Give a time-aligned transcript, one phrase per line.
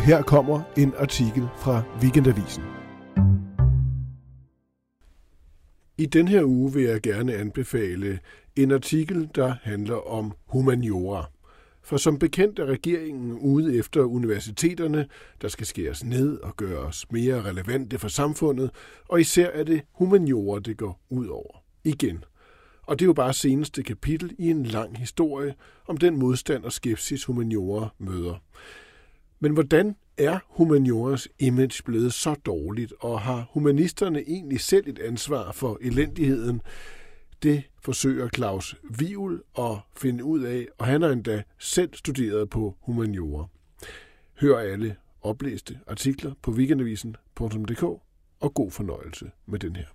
[0.00, 2.62] her kommer en artikel fra Weekendavisen.
[5.98, 8.18] I den her uge vil jeg gerne anbefale
[8.56, 11.30] en artikel, der handler om humaniora.
[11.82, 15.06] For som bekendt er regeringen ude efter universiteterne,
[15.42, 18.70] der skal skæres ned og gøres mere relevante for samfundet,
[19.08, 21.62] og især er det humaniora, det går ud over.
[21.84, 22.24] Igen.
[22.82, 25.54] Og det er jo bare seneste kapitel i en lang historie
[25.88, 28.42] om den modstand og skepsis humaniora møder.
[29.42, 35.52] Men hvordan er humanioras image blevet så dårligt, og har humanisterne egentlig selv et ansvar
[35.52, 36.62] for elendigheden?
[37.42, 42.76] Det forsøger Claus Viul at finde ud af, og han har endda selv studeret på
[42.80, 43.46] humaniora.
[44.40, 47.82] Hør alle oplæste artikler på weekendavisen.dk
[48.40, 49.86] og god fornøjelse med den her.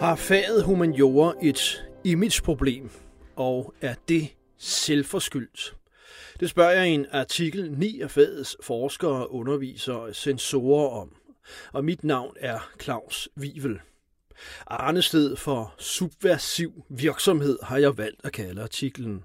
[0.00, 2.90] Har faget humaniora et imageproblem,
[3.36, 5.76] og er det selvforskyldt?
[6.40, 11.16] Det spørger jeg i en artikel 9 af fagets forskere, undervisere og sensorer om.
[11.72, 13.80] Og mit navn er Claus Vivel.
[14.66, 19.24] Arnested for subversiv virksomhed har jeg valgt at kalde artiklen.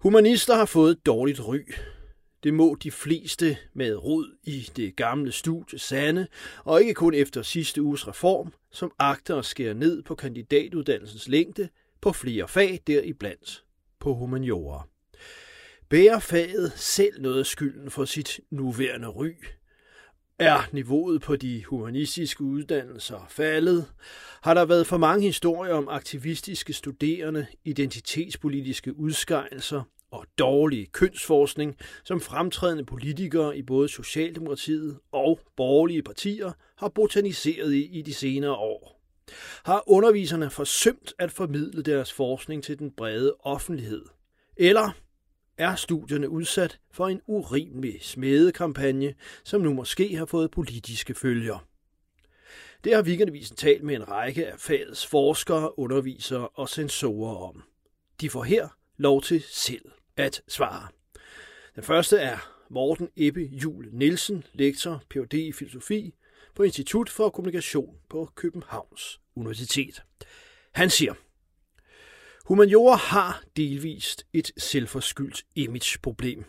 [0.00, 1.60] Humanister har fået et dårligt ry.
[2.42, 6.26] Det må de fleste med rod i det gamle studie sande,
[6.64, 11.68] og ikke kun efter sidste uges reform, som agter at skære ned på kandidatuddannelsens længde
[12.00, 13.64] på flere fag deriblandt
[13.98, 14.86] på humaniora.
[15.88, 19.30] Bærer faget selv noget af skylden for sit nuværende ry?
[20.38, 23.86] Er niveauet på de humanistiske uddannelser faldet?
[24.42, 32.20] Har der været for mange historier om aktivistiske studerende, identitetspolitiske udskejelser og dårlig kønsforskning, som
[32.20, 39.00] fremtrædende politikere i både Socialdemokratiet og borgerlige partier har botaniseret i i de senere år.
[39.64, 44.04] Har underviserne forsømt at formidle deres forskning til den brede offentlighed?
[44.56, 44.90] Eller
[45.58, 49.14] er studierne udsat for en urimelig smedekampagne,
[49.44, 51.66] som nu måske har fået politiske følger?
[52.84, 57.62] Det har Weekendavisen talt med en række af fagets forskere, undervisere og sensorer om.
[58.20, 60.88] De får her lov til selv at svare.
[61.74, 62.38] Den første er
[62.68, 65.34] Morten Ebbe Jul Nielsen, lektor, Ph.D.
[65.34, 66.14] i filosofi
[66.54, 70.02] på Institut for Kommunikation på Københavns Universitet.
[70.72, 71.14] Han siger,
[72.46, 76.44] Humaniora har delvist et selvforskyldt imageproblem.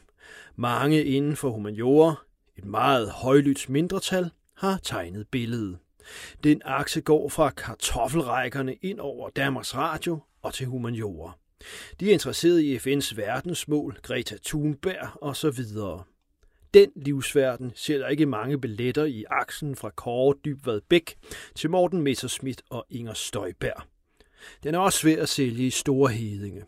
[0.55, 2.15] Mange inden for humaniora,
[2.57, 5.77] et meget højlydt mindretal, har tegnet billedet.
[6.43, 11.37] Den akse går fra kartoffelrækkerne ind over Danmarks Radio og til humaniora.
[11.99, 15.65] De er interesseret i FN's verdensmål, Greta Thunberg osv.
[16.73, 21.15] Den livsverden ser der ikke mange billetter i aksen fra Kåre Dybvad Bæk
[21.55, 23.83] til Morten Messerschmidt og Inger Støjberg.
[24.63, 26.63] Den er også svær at sælge i store hedinge.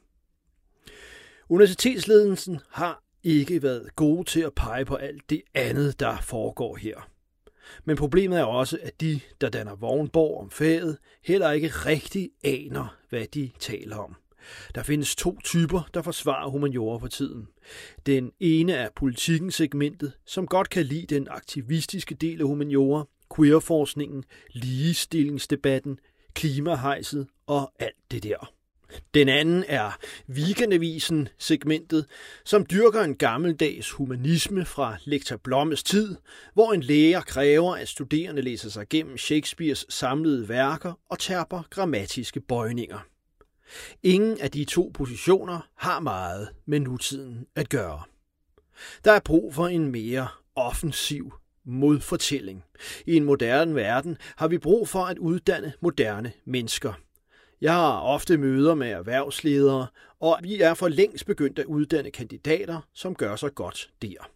[1.50, 7.10] Universitetsledelsen har ikke været gode til at pege på alt det andet, der foregår her.
[7.84, 12.98] Men problemet er også, at de, der danner vognborg om faget, heller ikke rigtig aner,
[13.10, 14.16] hvad de taler om.
[14.76, 17.48] Der findes to typer, der forsvarer humaniora for tiden.
[18.06, 23.06] Den ene er politikken segmentet, som godt kan lide den aktivistiske del af humaniora,
[23.36, 26.00] queerforskningen, ligestillingsdebatten,
[26.34, 28.54] klimahejset og alt det der.
[29.14, 29.98] Den anden er
[30.30, 32.06] Weekendavisen segmentet,
[32.46, 36.16] som dyrker en gammeldags humanisme fra lektor Blommes tid,
[36.54, 42.40] hvor en læger kræver, at studerende læser sig gennem Shakespeares samlede værker og tærper grammatiske
[42.40, 43.00] bøjninger.
[44.03, 48.01] Ingen af de to positioner har meget med nutiden at gøre.
[49.03, 51.34] Der er brug for en mere offensiv
[51.66, 52.63] modfortælling.
[53.06, 56.94] I en moderne verden har vi brug for at uddanne moderne mennesker.
[57.62, 59.88] Jeg har ofte møder med erhvervsledere,
[60.19, 64.29] og vi er for længst begyndt at uddanne kandidater, som gør sig godt der.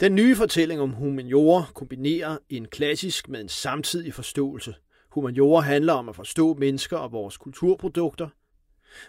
[0.00, 4.74] Den nye fortælling om humaniora kombinerer en klassisk med en samtidig forståelse.
[5.14, 8.28] Humaniora handler om at forstå mennesker og vores kulturprodukter,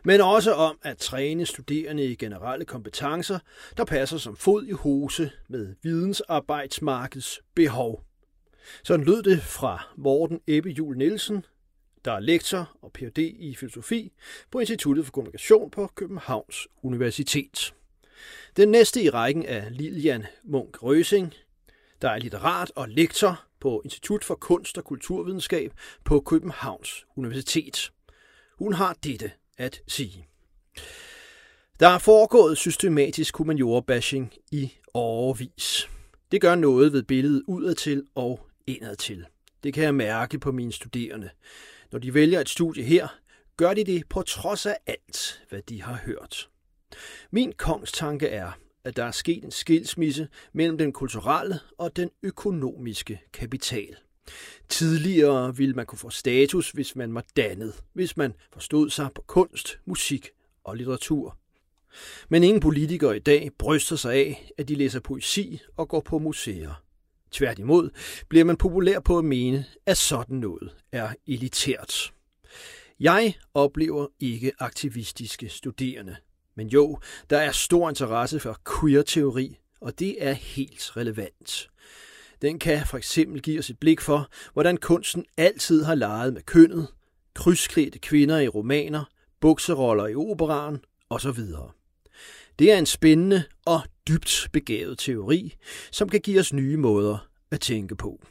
[0.04, 3.40] men også om at træne studerende i generelle kompetencer,
[3.78, 8.04] der passer som fod i hose med vidensarbejdsmarkedets behov.
[8.84, 11.46] Sådan lød det fra Morten Ebbe Jul Nielsen,
[12.06, 13.18] der er lektor og Ph.D.
[13.40, 14.12] i filosofi
[14.52, 17.74] på Instituttet for Kommunikation på Københavns Universitet.
[18.57, 21.34] Den næste i rækken er Lilian Munk Røsing,
[22.02, 25.74] der er litterat og lektor på Institut for Kunst og Kulturvidenskab
[26.04, 27.92] på Københavns Universitet.
[28.60, 30.28] Hun har dette at sige.
[31.80, 35.90] Der er foregået systematisk humaniora-bashing i årevis.
[36.32, 39.26] Det gør noget ved billedet udadtil og indadtil.
[39.64, 41.30] Det kan jeg mærke på mine studerende.
[41.92, 43.08] Når de vælger et studie her,
[43.58, 46.50] gør de det på trods af alt, hvad de har hørt.
[47.32, 48.52] Min kongstanke er,
[48.86, 53.96] at der er sket en skilsmisse mellem den kulturelle og den økonomiske kapital.
[54.70, 59.22] Tidligere ville man kunne få status, hvis man var dannet, hvis man forstod sig på
[59.22, 60.30] kunst, musik
[60.64, 61.38] og litteratur.
[62.30, 66.18] Men ingen politikere i dag bryster sig af, at de læser poesi og går på
[66.20, 66.81] museer.
[67.31, 67.90] Tværtimod
[68.30, 72.14] bliver man populær på at mene, at sådan noget er elitært.
[73.00, 76.16] Jeg oplever ikke aktivistiske studerende.
[76.56, 77.00] Men jo,
[77.30, 81.69] der er stor interesse for queer-teori, og det er helt relevant.
[82.42, 86.42] Den kan for eksempel give os et blik for, hvordan kunsten altid har leget med
[86.42, 86.88] kønnet,
[87.34, 89.04] krydsklædte kvinder i romaner,
[89.42, 90.80] bukseroller i operaen
[91.10, 91.40] osv.
[92.60, 95.56] Det er en spændende og dybt begavet teori,
[95.92, 98.22] som kan give os nye måder at tænke på.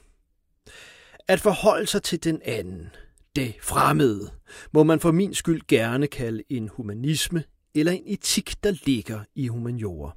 [1.29, 2.91] At forholde sig til den anden,
[3.37, 4.31] det fremmede,
[4.73, 7.45] må man for min skyld gerne kalde en humanisme
[7.75, 10.17] eller en etik, der ligger i humaniora.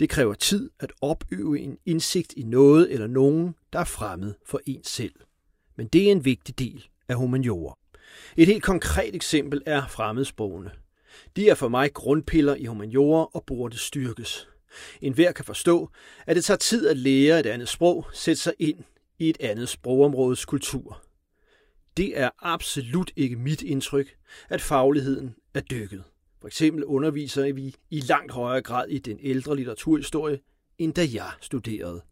[0.00, 4.60] Det kræver tid at opøve en indsigt i noget eller nogen, der er fremmed for
[4.66, 5.14] en selv.
[5.76, 7.78] Men det er en vigtig del af humaniora.
[8.36, 10.70] Et helt konkret eksempel er fremmedsprogene.
[11.36, 14.48] De er for mig grundpiller i humaniora og burde styrkes.
[15.00, 15.90] En hver kan forstå,
[16.26, 18.78] at det tager tid at lære et andet sprog, sætte sig ind
[19.18, 21.02] i et andet sprogområdes kultur.
[21.96, 24.16] Det er absolut ikke mit indtryk,
[24.48, 26.04] at fagligheden er dykket.
[26.40, 30.40] For eksempel underviser vi i langt højere grad i den ældre litteraturhistorie,
[30.78, 32.02] end da jeg studerede.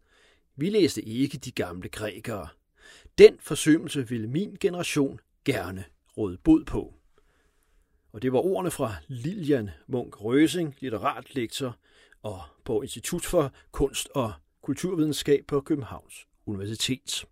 [0.56, 2.48] Vi læste ikke de gamle grækere.
[3.18, 5.84] Den forsømmelse ville min generation gerne
[6.16, 6.94] råde bod på.
[8.12, 11.76] Og det var ordene fra Lilian Munk Røsing, litteratlektor
[12.22, 14.32] og på Institut for Kunst og
[14.62, 17.24] Kulturvidenskab på Københavns Universitet.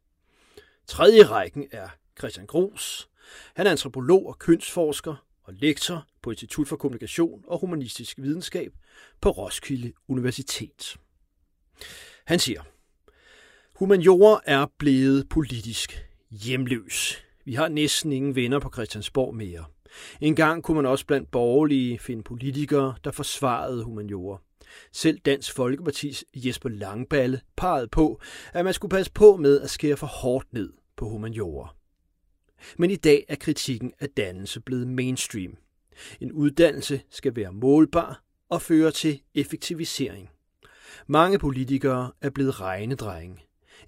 [0.86, 1.88] Tredje rækken er
[2.18, 3.08] Christian Gros.
[3.54, 8.72] Han er antropolog og kønsforsker og lektor på Institut for Kommunikation og Humanistisk Videnskab
[9.20, 10.96] på Roskilde Universitet.
[12.24, 12.62] Han siger,
[13.74, 17.24] Humaniora er blevet politisk hjemløs.
[17.44, 19.64] Vi har næsten ingen venner på Christiansborg mere.
[20.20, 24.38] En gang kunne man også blandt borgerlige finde politikere, der forsvarede humaniora.
[24.92, 28.20] Selv Dansk Folkepartis Jesper Langballe pegede på,
[28.52, 31.74] at man skulle passe på med at skære for hårdt ned på humaniora.
[32.78, 35.56] Men i dag er kritikken af dannelse blevet mainstream.
[36.20, 40.30] En uddannelse skal være målbar og føre til effektivisering.
[41.06, 43.38] Mange politikere er blevet regnedrenge.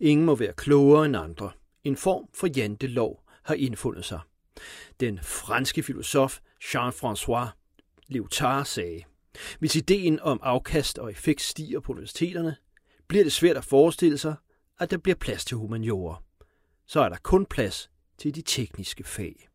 [0.00, 1.50] Ingen må være klogere end andre.
[1.84, 4.20] En form for jantelov har indfundet sig.
[5.00, 7.46] Den franske filosof Jean-François
[8.08, 9.02] Lyotard sagde,
[9.58, 12.56] hvis ideen om afkast og effekt stiger på universiteterne,
[13.08, 14.34] bliver det svært at forestille sig,
[14.78, 16.25] at der bliver plads til humaniorer.
[16.87, 19.49] Så er der kun plads til de tekniske fag.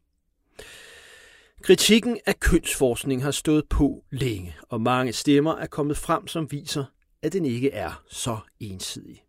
[1.63, 6.86] Kritikken af kønsforskning har stået på længe, og mange stemmer er kommet frem, som viser,
[7.21, 9.24] at den ikke er så ensidig.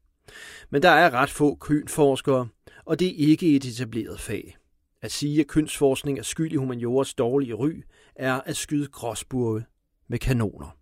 [0.70, 2.48] Men der er ret få kønsforskere,
[2.84, 4.56] og det er ikke et etableret fag.
[5.02, 7.82] At sige, at kønsforskning er skyld i humaniores dårlige ry,
[8.16, 9.64] er at skyde gråsburge
[10.08, 10.76] med kanoner.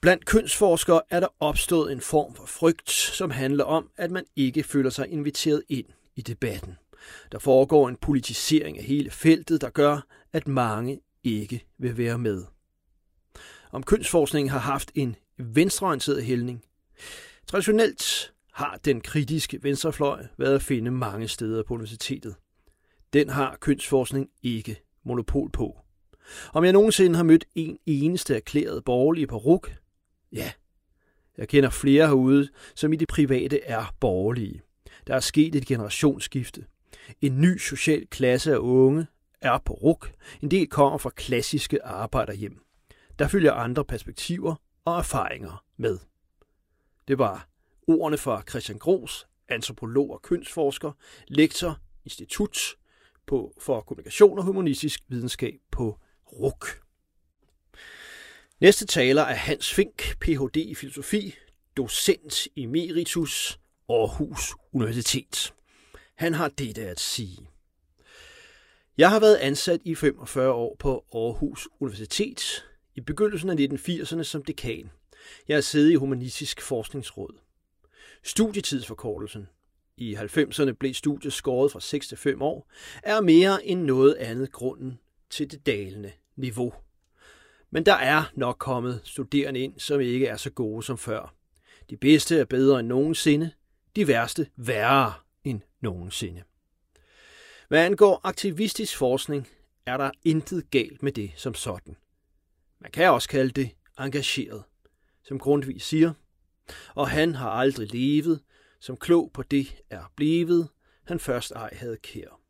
[0.00, 4.62] Blandt kønsforskere er der opstået en form for frygt, som handler om, at man ikke
[4.62, 5.86] føler sig inviteret ind
[6.16, 6.76] i debatten.
[7.32, 12.44] Der foregår en politisering af hele feltet, der gør, at mange ikke vil være med.
[13.72, 16.64] Om kønsforskningen har haft en venstreorienteret hældning.
[17.46, 22.34] Traditionelt har den kritiske venstrefløj været at finde mange steder på universitetet.
[23.12, 25.78] Den har kønsforskning ikke monopol på.
[26.52, 29.72] Om jeg nogensinde har mødt en eneste erklæret borgerlig på RUK?
[30.32, 30.52] Ja.
[31.38, 34.62] Jeg kender flere herude, som i det private er borgerlige.
[35.06, 36.64] Der er sket et generationsskifte.
[37.20, 39.06] En ny social klasse af unge
[39.40, 40.12] er på RUK.
[40.42, 42.64] En del kommer fra klassiske arbejderhjem.
[43.18, 45.98] Der følger andre perspektiver og erfaringer med.
[47.08, 47.48] Det var
[47.88, 50.92] ordene fra Christian Gros, antropolog og kønsforsker,
[51.28, 52.58] lektor, institut
[53.26, 56.82] på, for kommunikation og humanistisk videnskab på RUK.
[58.60, 60.56] Næste taler er Hans Fink, Ph.D.
[60.56, 61.34] i filosofi,
[61.76, 65.54] docent emeritus, Aarhus Universitet.
[66.14, 67.48] Han har dette at sige.
[68.98, 72.64] Jeg har været ansat i 45 år på Aarhus Universitet,
[72.94, 74.90] i begyndelsen af 1980'erne som dekan.
[75.48, 77.38] Jeg har siddet i Humanistisk Forskningsråd.
[78.22, 79.48] Studietidsforkortelsen,
[79.96, 82.70] i 90'erne blev studiet skåret fra 6 til 5 år,
[83.02, 84.98] er mere end noget andet grunden
[85.30, 86.74] til det dalende niveau.
[87.70, 91.34] Men der er nok kommet studerende ind, som ikke er så gode som før.
[91.90, 93.50] De bedste er bedre end nogensinde,
[93.96, 95.12] de værste værre
[95.44, 96.42] end nogensinde.
[97.68, 99.48] Hvad angår aktivistisk forskning,
[99.86, 101.96] er der intet galt med det som sådan.
[102.80, 104.62] Man kan også kalde det engageret,
[105.22, 106.12] som Grundtvig siger,
[106.94, 108.40] og han har aldrig levet,
[108.80, 110.68] som klog på det er blevet,
[111.04, 112.40] han først ej havde kær.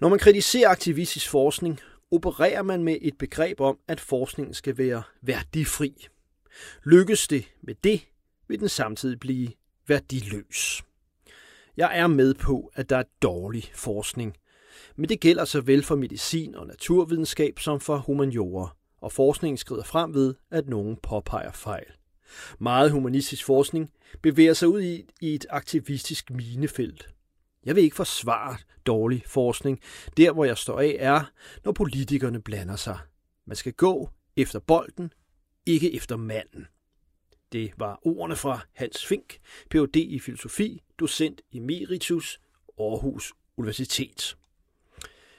[0.00, 5.02] Når man kritiserer aktivistisk forskning, opererer man med et begreb om, at forskningen skal være
[5.22, 6.06] værdifri.
[6.84, 8.00] Lykkes det med det,
[8.48, 9.48] vil den samtidig blive
[9.86, 10.82] værdiløs.
[11.76, 14.36] Jeg er med på, at der er dårlig forskning,
[14.96, 20.14] men det gælder såvel for medicin og naturvidenskab som for humaniora, og forskningen skrider frem
[20.14, 21.86] ved, at nogen påpeger fejl.
[22.58, 23.90] Meget humanistisk forskning
[24.22, 24.80] bevæger sig ud
[25.20, 27.08] i et aktivistisk minefelt.
[27.64, 28.56] Jeg vil ikke forsvare
[28.86, 29.80] dårlig forskning.
[30.16, 31.30] Der, hvor jeg står af, er,
[31.64, 32.98] når politikerne blander sig.
[33.46, 35.12] Man skal gå efter bolden,
[35.66, 36.66] ikke efter manden.
[37.56, 40.00] Det var ordene fra Hans Fink, Ph.D.
[40.00, 42.40] i filosofi, docent emeritus,
[42.78, 44.36] Aarhus Universitet.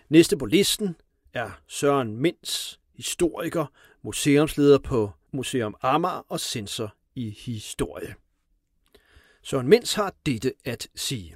[0.10, 0.96] Næste på listen
[1.34, 3.66] er Søren Mens, historiker,
[4.02, 8.16] museumsleder på Museum Amager og censor i historie.
[9.42, 11.36] Søren Mens har dette at sige.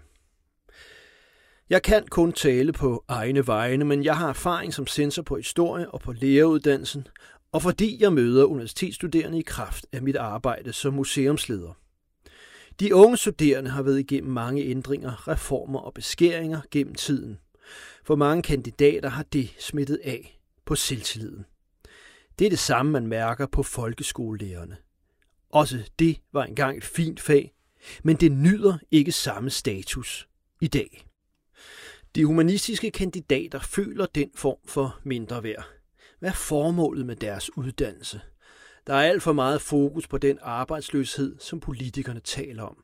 [1.69, 5.91] Jeg kan kun tale på egne vegne, men jeg har erfaring som censor på historie
[5.91, 7.07] og på læreruddannelsen,
[7.51, 11.73] og fordi jeg møder universitetsstuderende i kraft af mit arbejde som museumsleder.
[12.79, 17.39] De unge studerende har været igennem mange ændringer, reformer og beskæringer gennem tiden.
[18.03, 21.45] For mange kandidater har det smittet af på selvtilliden.
[22.39, 24.77] Det er det samme, man mærker på folkeskolelærerne.
[25.49, 27.53] Også det var engang et fint fag,
[28.03, 30.27] men det nyder ikke samme status
[30.61, 31.05] i dag.
[32.15, 35.80] De humanistiske kandidater føler den form for mindre værd.
[36.21, 38.21] Hvad er formålet med deres uddannelse?
[38.87, 42.83] Der er alt for meget fokus på den arbejdsløshed, som politikerne taler om.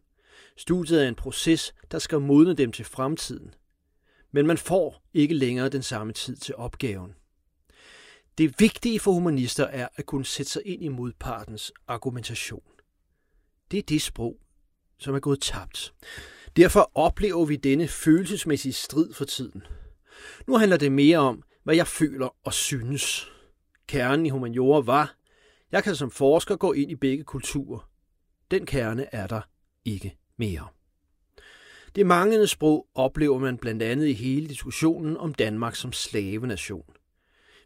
[0.56, 3.54] Studiet er en proces, der skal modne dem til fremtiden.
[4.32, 7.12] Men man får ikke længere den samme tid til opgaven.
[8.38, 12.64] Det vigtige for humanister er at kunne sætte sig ind i modpartens argumentation.
[13.72, 14.38] Det er det sprog,
[14.98, 15.94] som er gået tabt.
[16.56, 19.64] Derfor oplever vi denne følelsesmæssige strid for tiden.
[20.48, 23.32] Nu handler det mere om, hvad jeg føler og synes.
[23.88, 25.16] Kernen i humaniora var,
[25.72, 27.90] jeg kan som forsker gå ind i begge kulturer.
[28.52, 29.42] Den kerne er der
[29.86, 30.68] ikke mere.
[31.96, 36.94] Det manglende sprog oplever man blandt andet i hele diskussionen om Danmark som slavenation.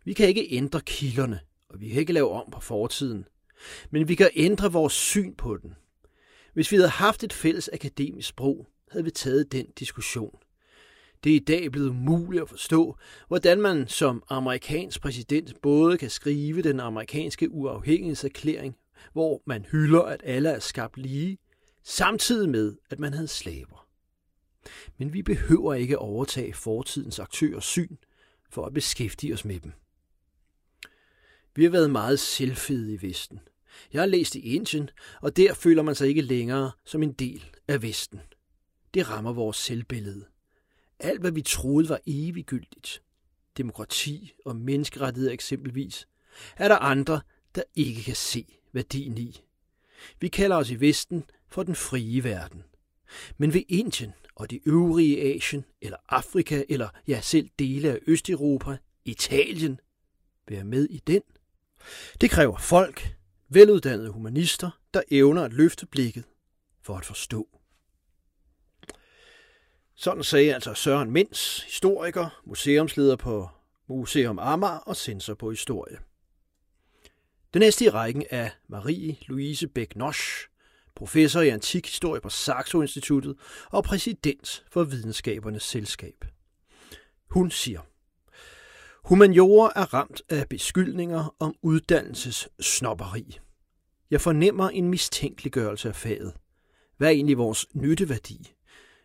[0.03, 1.39] Vi kan ikke ændre kilderne,
[1.69, 3.25] og vi kan ikke lave om på fortiden.
[3.89, 5.75] Men vi kan ændre vores syn på den.
[6.53, 10.39] Hvis vi havde haft et fælles akademisk sprog, havde vi taget den diskussion.
[11.23, 12.97] Det er i dag blevet muligt at forstå,
[13.27, 18.75] hvordan man som amerikansk præsident både kan skrive den amerikanske uafhængighedserklæring,
[19.13, 21.37] hvor man hylder, at alle er skabt lige,
[21.83, 23.87] samtidig med, at man havde slaver.
[24.97, 27.95] Men vi behøver ikke overtage fortidens aktørers syn
[28.49, 29.71] for at beskæftige os med dem.
[31.55, 33.39] Vi har været meget selvfede i Vesten.
[33.93, 34.89] Jeg har læst i Indien,
[35.21, 38.19] og der føler man sig ikke længere som en del af Vesten.
[38.93, 40.25] Det rammer vores selvbillede.
[41.03, 43.03] Alt, hvad vi troede var eviggyldigt,
[43.57, 46.07] demokrati og menneskerettigheder eksempelvis,
[46.57, 47.21] er der andre,
[47.55, 49.41] der ikke kan se værdien i.
[50.19, 52.63] Vi kalder os i Vesten for den frie verden.
[53.37, 58.77] Men ved Indien og det øvrige Asien, eller Afrika, eller ja selv dele af Østeuropa,
[59.05, 59.79] Italien,
[60.47, 61.21] være med i den?
[62.21, 63.15] Det kræver folk,
[63.49, 66.23] veluddannede humanister, der evner at løfte blikket
[66.81, 67.60] for at forstå.
[69.95, 73.49] Sådan sagde altså Søren Mens, historiker, museumsleder på
[73.89, 75.97] Museum Amager og censor på historie.
[77.53, 80.47] Den næste i rækken er Marie-Louise Bæk-Nosch,
[80.95, 83.35] professor i antik historie på Saxo Instituttet
[83.71, 86.25] og præsident for Videnskabernes Selskab.
[87.29, 87.81] Hun siger,
[89.03, 93.39] Humaniora er ramt af beskyldninger om uddannelsessnopperi.
[94.11, 96.33] Jeg fornemmer en mistænkeliggørelse af faget.
[96.97, 98.53] Hvad er egentlig vores nytteværdi?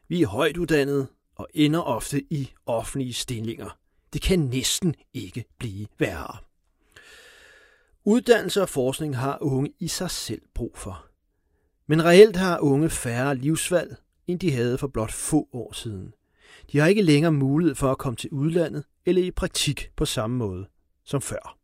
[0.09, 3.79] Vi er højt uddannede og ender ofte i offentlige stillinger.
[4.13, 6.37] Det kan næsten ikke blive værre.
[8.05, 11.07] Uddannelse og forskning har unge i sig selv brug for.
[11.87, 13.97] Men reelt har unge færre livsvalg,
[14.27, 16.15] end de havde for blot få år siden.
[16.73, 20.37] De har ikke længere mulighed for at komme til udlandet eller i praktik på samme
[20.37, 20.67] måde
[21.05, 21.59] som før.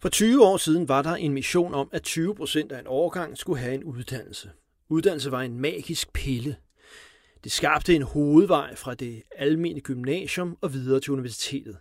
[0.00, 3.38] For 20 år siden var der en mission om, at 20 procent af en årgang
[3.38, 4.50] skulle have en uddannelse.
[4.88, 6.56] Uddannelse var en magisk pille,
[7.44, 11.78] det skabte en hovedvej fra det almene gymnasium og videre til universitetet.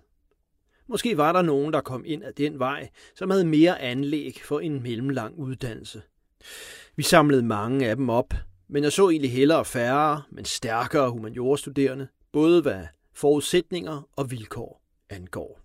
[0.88, 4.60] Måske var der nogen, der kom ind ad den vej, som havde mere anlæg for
[4.60, 6.02] en mellemlang uddannelse.
[6.96, 8.34] Vi samlede mange af dem op,
[8.68, 15.62] men jeg så egentlig hellere færre, men stærkere humaniorstuderende, både hvad forudsætninger og vilkår angår.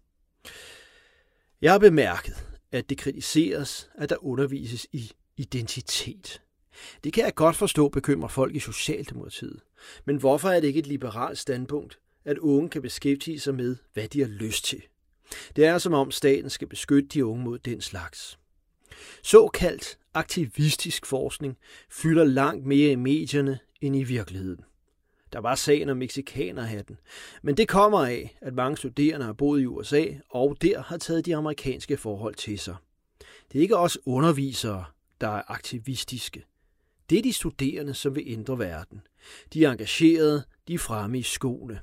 [1.62, 6.42] Jeg har bemærket, at det kritiseres, at der undervises i identitet.
[7.04, 9.61] Det kan jeg godt forstå bekymrer folk i Socialdemokratiet.
[10.04, 14.09] Men hvorfor er det ikke et liberalt standpunkt, at unge kan beskæftige sig med, hvad
[14.09, 14.83] de har lyst til?
[15.57, 18.38] Det er som om staten skal beskytte de unge mod den slags.
[19.23, 21.57] Såkaldt aktivistisk forskning
[21.90, 24.64] fylder langt mere i medierne end i virkeligheden.
[25.33, 26.97] Der var sagen om mexikanerhatten,
[27.43, 31.26] men det kommer af, at mange studerende har boet i USA og der har taget
[31.26, 32.76] de amerikanske forhold til sig.
[33.52, 34.85] Det er ikke også undervisere,
[35.21, 36.45] der er aktivistiske.
[37.11, 39.02] Det er de studerende, som vil ændre verden.
[39.52, 41.80] De er engagerede, de er fremme i skoene.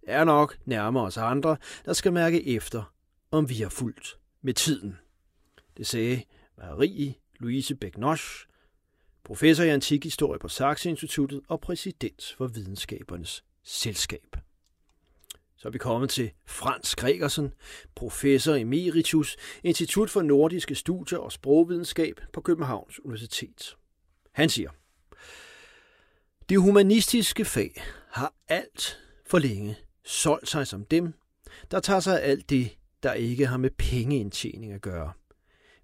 [0.00, 2.94] Det er nok nærmere os andre, der skal mærke efter,
[3.30, 4.96] om vi har fulgt med tiden.
[5.76, 6.22] Det sagde
[6.58, 8.46] Marie Louise Begnosch,
[9.24, 14.36] professor i antikhistorie på Saxe Instituttet og præsident for Videnskabernes Selskab.
[15.56, 17.52] Så er vi kommet til Frans Gregersen,
[17.94, 23.76] professor emeritus, Institut for Nordiske Studier og Sprogvidenskab på Københavns Universitet.
[24.40, 24.70] Han siger,
[26.48, 31.14] det humanistiske fag har alt for længe solgt sig som dem,
[31.70, 35.12] der tager sig af alt det, der ikke har med pengeindtjening at gøre.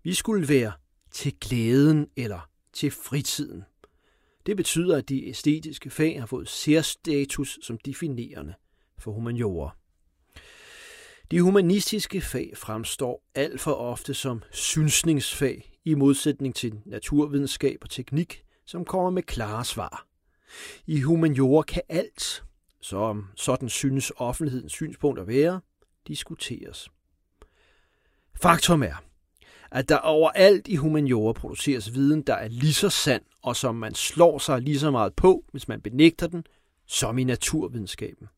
[0.03, 0.73] Vi skulle være
[1.11, 3.65] til glæden eller til fritiden.
[4.47, 8.55] Det betyder, at de æstetiske fag har fået særstatus som definerende
[8.99, 9.71] for humaniorer.
[11.31, 18.46] De humanistiske fag fremstår alt for ofte som synsningsfag i modsætning til naturvidenskab og teknik,
[18.67, 20.07] som kommer med klare svar.
[20.87, 22.45] I humaniora kan alt,
[22.81, 25.61] som sådan synes offentlighedens synspunkt at være,
[26.07, 26.89] diskuteres.
[28.43, 29.03] Faktum er,
[29.71, 33.95] at der overalt i humaniora produceres viden, der er lige så sand, og som man
[33.95, 36.47] slår sig lige så meget på, hvis man benægter den,
[36.87, 38.29] som i naturvidenskaben.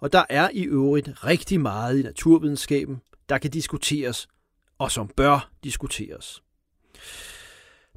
[0.00, 4.28] Og der er i øvrigt rigtig meget i naturvidenskaben, der kan diskuteres,
[4.78, 6.42] og som bør diskuteres.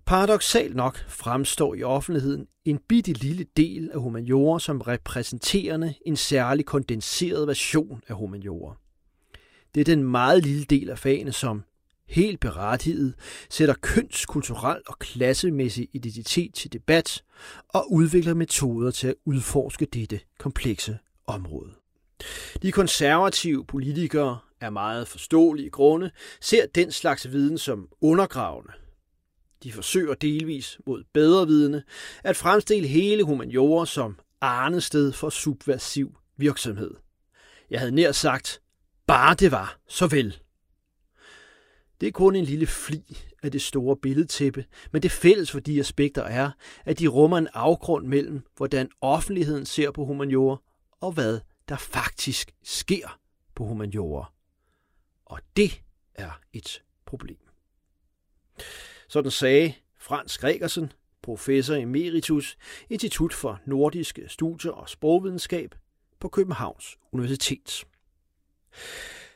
[0.05, 6.65] Paradoxalt nok fremstår i offentligheden en bitte lille del af humaniora som repræsenterende en særlig
[6.65, 8.75] kondenseret version af humaniora.
[9.75, 11.63] Det er den meget lille del af fagene, som
[12.07, 13.13] helt berettiget
[13.49, 17.23] sætter køns, kulturel og klassemæssig identitet til debat
[17.69, 21.71] og udvikler metoder til at udforske dette komplekse område.
[22.61, 26.11] De konservative politikere er meget forståelige grunde
[26.41, 28.73] ser den slags viden som undergravende.
[29.63, 31.83] De forsøger delvis mod bedre vidne
[32.23, 36.91] at fremstille hele humaniora som arnested for subversiv virksomhed.
[37.69, 38.61] Jeg havde nær sagt,
[39.07, 40.37] bare det var så vel.
[42.01, 45.79] Det er kun en lille fli af det store billedtæppe, men det fælles for de
[45.79, 46.51] aspekter er,
[46.85, 50.57] at de rummer en afgrund mellem, hvordan offentligheden ser på humaniora,
[51.01, 53.19] og hvad der faktisk sker
[53.55, 54.31] på humaniora.
[55.25, 55.81] Og det
[56.15, 57.37] er et problem.
[59.13, 62.57] Sådan sagde Frans Gregersen, professor emeritus,
[62.89, 65.75] Institut for Nordiske Studier og Sprogvidenskab
[66.19, 67.85] på Københavns Universitet.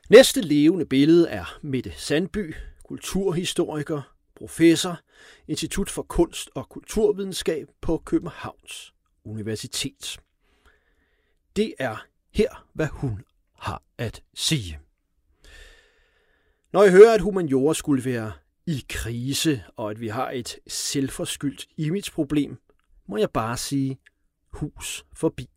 [0.09, 4.01] Næste levende billede er Mette Sandby, kulturhistoriker,
[4.35, 4.99] professor,
[5.47, 10.19] Institut for Kunst og Kulturvidenskab på Københavns Universitet.
[11.55, 13.23] Det er her, hvad hun
[13.59, 14.79] har at sige.
[16.73, 18.31] Når jeg hører, at humaniora skulle være
[18.67, 22.57] i krise, og at vi har et selvforskyldt imageproblem,
[23.07, 23.99] må jeg bare sige
[24.51, 25.49] hus forbi.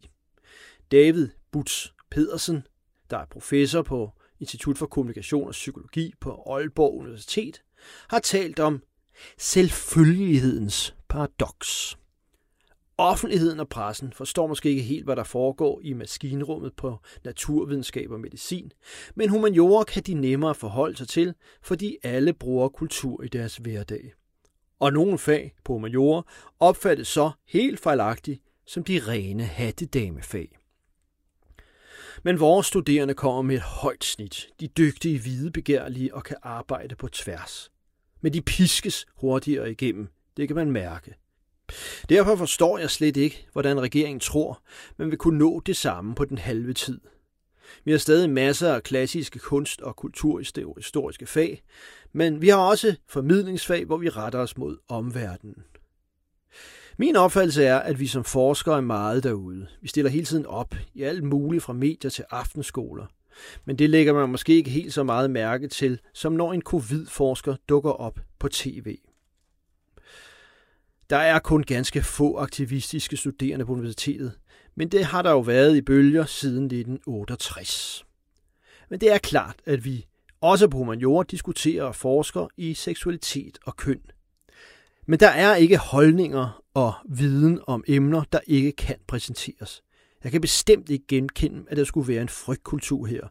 [0.92, 2.66] David Butz Pedersen,
[3.10, 7.62] der er professor på Institut for Kommunikation og Psykologi på Aalborg Universitet,
[8.08, 8.82] har talt om
[9.38, 11.99] selvfølgelighedens paradoks.
[13.00, 18.20] Offentligheden og pressen forstår måske ikke helt, hvad der foregår i maskinrummet på naturvidenskab og
[18.20, 18.72] medicin,
[19.14, 24.12] men humaniora kan de nemmere forholde sig til, fordi alle bruger kultur i deres hverdag.
[24.80, 26.22] Og nogle fag på humaniora
[26.58, 30.58] opfattes så helt fejlagtigt som de rene hattedamefag.
[32.22, 34.48] Men vores studerende kommer med et højt snit.
[34.60, 37.70] De dygtige, hvide, begærlige og kan arbejde på tværs.
[38.20, 40.08] Men de piskes hurtigere igennem.
[40.36, 41.19] Det kan man mærke.
[42.08, 44.62] Derfor forstår jeg slet ikke, hvordan regeringen tror,
[44.96, 47.00] man vil kunne nå det samme på den halve tid.
[47.84, 51.62] Vi har stadig masser af klassiske kunst- og kulturhistoriske fag,
[52.12, 55.56] men vi har også formidlingsfag, hvor vi retter os mod omverdenen.
[56.98, 59.66] Min opfattelse er, at vi som forskere er meget derude.
[59.80, 63.06] Vi stiller hele tiden op i alt muligt fra medier til aftenskoler.
[63.64, 67.56] Men det lægger man måske ikke helt så meget mærke til, som når en covid-forsker
[67.68, 68.96] dukker op på tv.
[71.10, 74.38] Der er kun ganske få aktivistiske studerende på universitetet,
[74.74, 78.04] men det har der jo været i bølger siden 1968.
[78.90, 80.06] Men det er klart, at vi
[80.40, 84.00] også på humaniora diskuterer og forsker i seksualitet og køn.
[85.06, 89.82] Men der er ikke holdninger og viden om emner, der ikke kan præsenteres.
[90.24, 93.28] Jeg kan bestemt ikke genkende, at der skulle være en frygtkultur her.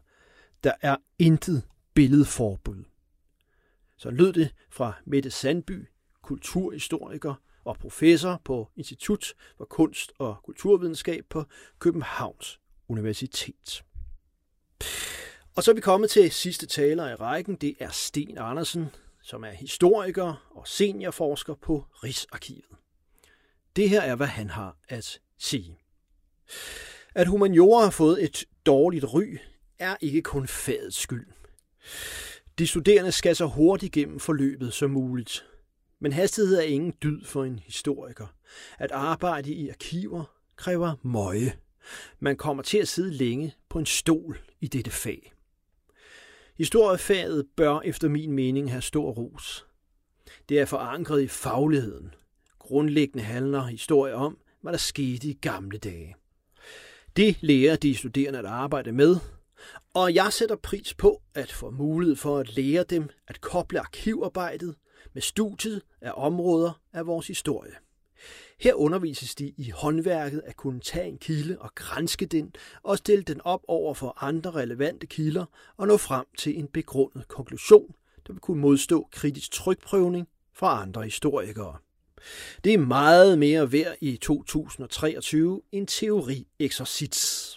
[0.64, 1.62] Der er intet
[1.94, 2.84] billedforbud.
[3.96, 5.88] Så lød det fra Mette Sandby,
[6.22, 11.44] kulturhistoriker og professor på Institut for Kunst og Kulturvidenskab på
[11.78, 13.82] Københavns Universitet.
[15.56, 17.56] Og så er vi kommet til sidste taler i rækken.
[17.56, 18.86] Det er Sten Andersen,
[19.22, 22.64] som er historiker og seniorforsker på Rigsarkivet.
[23.76, 25.78] Det her er, hvad han har at sige.
[27.14, 29.38] At humaniora har fået et dårligt ry,
[29.78, 31.26] er ikke kun fagets skyld.
[32.58, 35.44] De studerende skal så hurtigt gennem forløbet som muligt.
[36.00, 38.26] Men hastighed er ingen dyd for en historiker.
[38.78, 40.24] At arbejde i arkiver
[40.56, 41.52] kræver møje.
[42.20, 45.32] Man kommer til at sidde længe på en stol i dette fag.
[46.58, 49.66] Historiefaget bør efter min mening have stor ros.
[50.48, 52.14] Det er forankret i fagligheden.
[52.58, 56.16] Grundlæggende handler historie om, hvad der skete i gamle dage.
[57.16, 59.16] Det lærer de studerende at arbejde med,
[59.94, 64.74] og jeg sætter pris på at få mulighed for at lære dem at koble arkivarbejdet
[65.12, 67.72] med studiet af områder af vores historie.
[68.60, 73.24] Her undervises de i håndværket at kunne tage en kilde og grænske den og stille
[73.24, 75.44] den op over for andre relevante kilder
[75.76, 77.94] og nå frem til en begrundet konklusion,
[78.26, 81.76] der vil kunne modstå kritisk trykprøvning fra andre historikere.
[82.64, 87.56] Det er meget mere værd i 2023 end teori eksercits.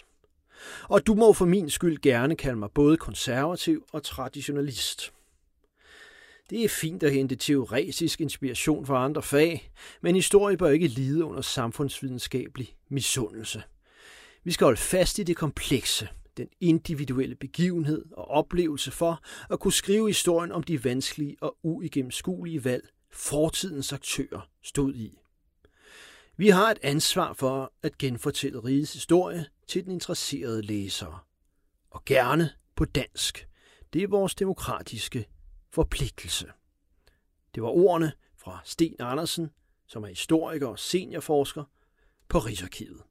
[0.82, 5.13] Og du må for min skyld gerne kalde mig både konservativ og traditionalist.
[6.50, 9.70] Det er fint at hente teoretisk inspiration fra andre fag,
[10.02, 13.62] men historie bør ikke lide under samfundsvidenskabelig misundelse.
[14.44, 19.72] Vi skal holde fast i det komplekse, den individuelle begivenhed og oplevelse for at kunne
[19.72, 25.18] skrive historien om de vanskelige og uigennemskuelige valg, fortidens aktører stod i.
[26.36, 31.26] Vi har et ansvar for at genfortælle rigets historie til den interesserede læser.
[31.90, 33.48] Og gerne på dansk.
[33.92, 35.26] Det er vores demokratiske
[35.74, 36.52] forpligtelse.
[37.54, 39.50] Det var ordene fra Sten Andersen,
[39.86, 41.64] som er historiker og seniorforsker
[42.28, 43.02] på Rigsarkivet.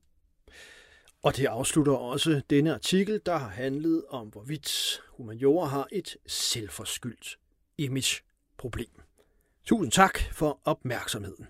[1.23, 7.39] Og det afslutter også denne artikel, der har handlet om, hvorvidt humaniora har et selvforskyldt
[7.77, 9.01] imageproblem.
[9.65, 11.47] Tusind tak for opmærksomheden.